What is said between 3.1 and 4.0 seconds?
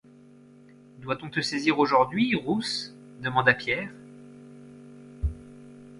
demanda Pierre?